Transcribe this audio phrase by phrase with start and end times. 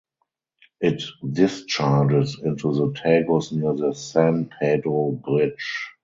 [0.79, 5.91] It discharges into the Tagus near the San Pedro Bridge.